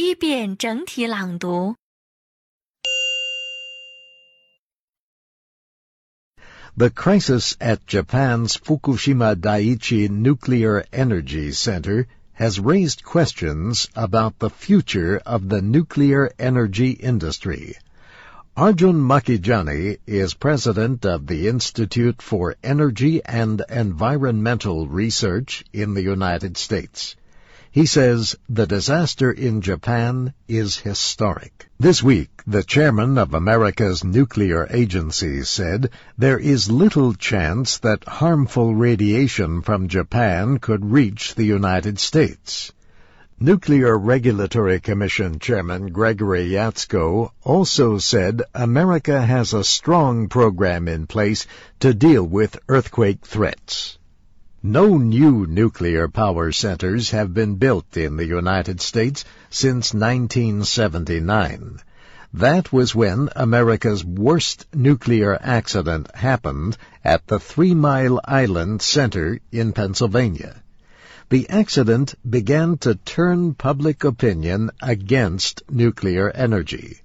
[0.00, 1.74] 一遍整体朗读。
[6.76, 15.48] The crisis at Japan's Fukushima Daiichi Nuclear Energy Center has raised questions about the future of
[15.48, 17.74] the nuclear energy industry.
[18.56, 26.56] Arjun Makhijani is president of the Institute for Energy and Environmental Research in the United
[26.56, 27.16] States.
[27.70, 31.68] He says the disaster in Japan is historic.
[31.78, 38.74] This week, the chairman of America's nuclear agency said there is little chance that harmful
[38.74, 42.72] radiation from Japan could reach the United States.
[43.38, 51.46] Nuclear Regulatory Commission Chairman Gregory Jaczko also said America has a strong program in place
[51.80, 53.97] to deal with earthquake threats.
[54.62, 61.78] No new nuclear power centers have been built in the United States since 1979.
[62.34, 69.72] That was when America's worst nuclear accident happened at the Three Mile Island Center in
[69.72, 70.60] Pennsylvania.
[71.28, 76.98] The accident began to turn public opinion against nuclear energy.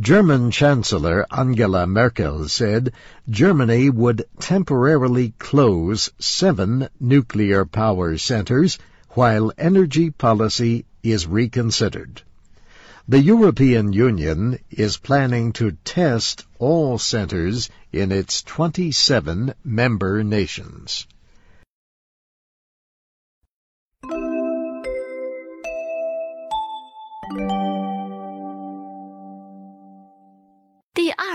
[0.00, 2.92] German Chancellor Angela Merkel said
[3.30, 8.76] Germany would temporarily close seven nuclear power centers
[9.10, 12.22] while energy policy is reconsidered.
[13.06, 21.06] The European Union is planning to test all centers in its 27 member nations.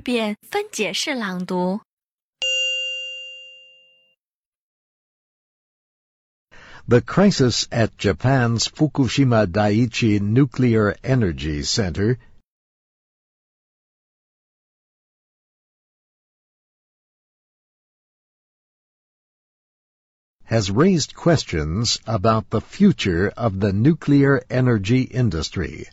[0.00, 1.80] 遍分解式朗读。
[6.88, 12.18] The crisis at Japan's Fukushima Daiichi Nuclear Energy Center
[20.44, 25.88] has raised questions about the future of the nuclear energy industry.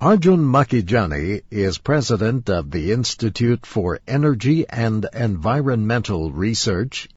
[0.00, 7.08] Arjun Makhijani is president of the Institute for Energy and Environmental Research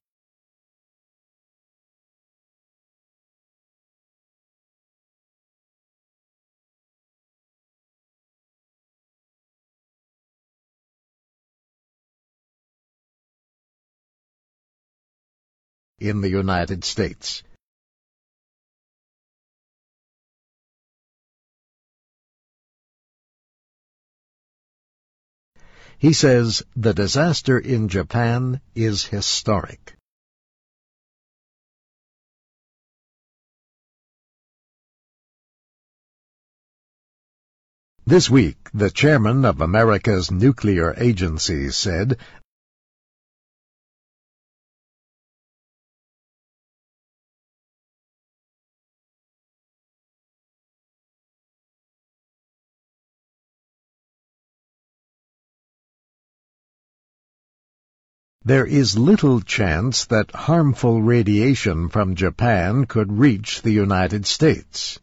[16.00, 17.44] in the United States.
[26.00, 29.96] He says the disaster in Japan is historic.
[38.06, 42.18] This week, the chairman of America's nuclear agency said
[58.48, 65.02] There is little chance that harmful radiation from Japan could reach the United States.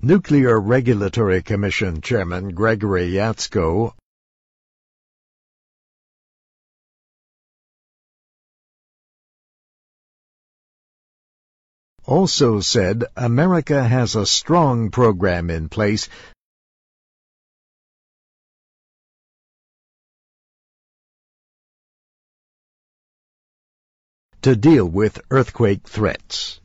[0.00, 3.92] Nuclear Regulatory Commission Chairman Gregory Jaczko
[12.12, 16.10] also said America has a strong program in place
[24.42, 26.60] to deal with earthquake threats.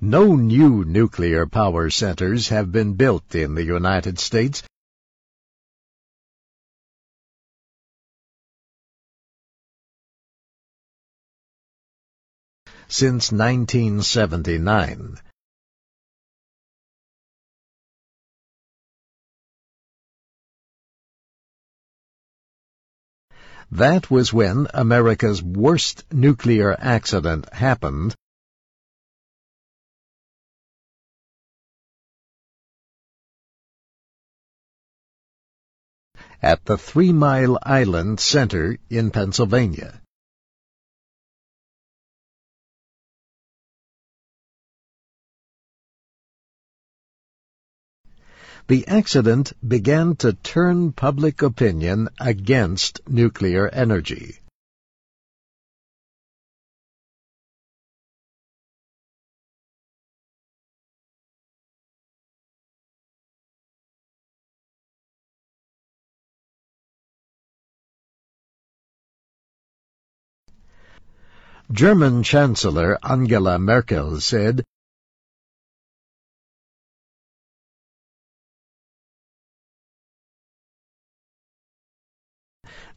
[0.00, 4.62] No new nuclear power centers have been built in the United States
[12.88, 15.18] since 1979.
[23.70, 28.14] That was when America's worst nuclear accident happened.
[36.40, 40.00] At the Three Mile Island Center in Pennsylvania.
[48.68, 54.40] The accident began to turn public opinion against nuclear energy.
[71.72, 74.62] German Chancellor Angela Merkel said,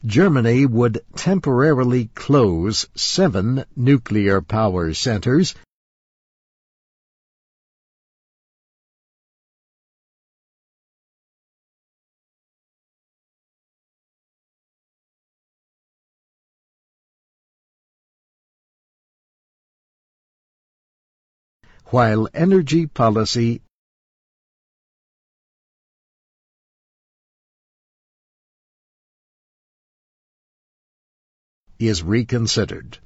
[0.04, 5.54] Germany would temporarily close seven nuclear power centers.
[21.92, 23.60] While energy policy
[31.88, 32.98] is reconsidered.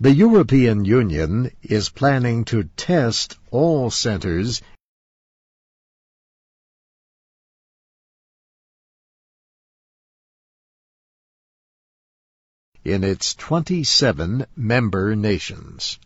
[0.00, 4.62] The European Union is planning to test all centers
[12.84, 15.98] in its 27 member nations.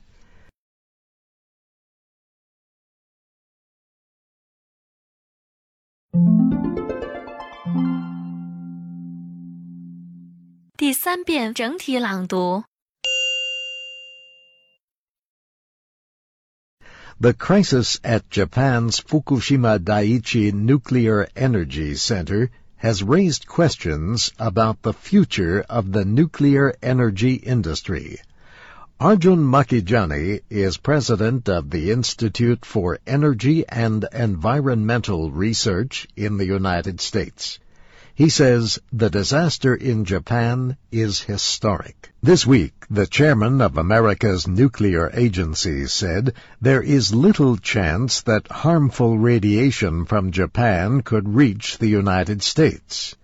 [17.20, 25.64] The crisis at Japan's Fukushima Daiichi Nuclear Energy Center has raised questions about the future
[25.68, 28.18] of the nuclear energy industry.
[29.04, 37.00] Arjun Makhijani is president of the Institute for Energy and Environmental Research in the United
[37.00, 37.58] States.
[38.14, 42.12] He says the disaster in Japan is historic.
[42.22, 49.18] This week, the chairman of America's nuclear agency said there is little chance that harmful
[49.18, 53.16] radiation from Japan could reach the United States.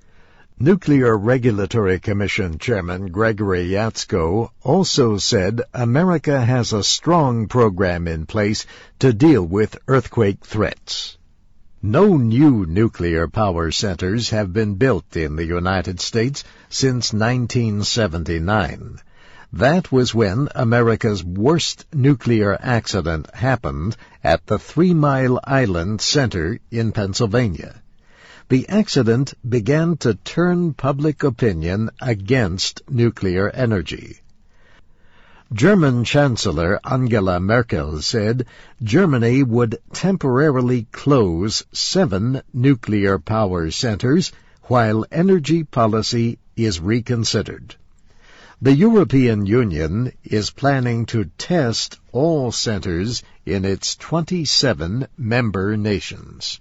[0.61, 8.67] Nuclear Regulatory Commission Chairman Gregory Jaczko also said America has a strong program in place
[8.99, 11.17] to deal with earthquake threats.
[11.81, 18.99] No new nuclear power centers have been built in the United States since 1979.
[19.53, 26.91] That was when America's worst nuclear accident happened at the Three Mile Island Center in
[26.91, 27.81] Pennsylvania.
[28.51, 34.21] The accident began to turn public opinion against nuclear energy.
[35.53, 38.47] German Chancellor Angela Merkel said
[38.83, 47.75] Germany would temporarily close seven nuclear power centers while energy policy is reconsidered.
[48.63, 56.61] The European Union is planning to test all centers in its 27 member nations.